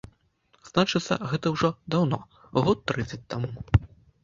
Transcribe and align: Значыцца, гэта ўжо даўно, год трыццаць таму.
Значыцца, 0.69 1.17
гэта 1.33 1.51
ўжо 1.57 1.69
даўно, 1.97 2.19
год 2.63 2.85
трыццаць 2.91 3.23
таму. 3.37 3.57